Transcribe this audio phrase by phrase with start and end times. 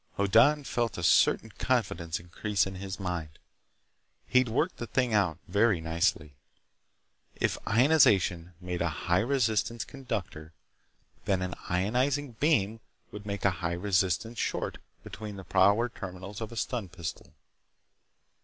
[0.17, 3.37] Hoddan felt a certain confidence increase in his mind.
[4.25, 6.33] He'd worked the thing out very nicely.
[7.35, 10.53] If ionization made air a high resistance conductor,
[11.25, 12.79] then an ionizing beam
[13.11, 17.35] would make a high resistance short between the power terminals of a stun pistol.